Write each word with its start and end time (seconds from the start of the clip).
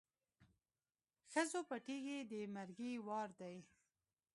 ښځو 1.31 1.59
پټېږی 1.69 2.17
د 2.31 2.33
مرګي 2.55 2.93
وار 3.07 3.29
دی 3.39 3.55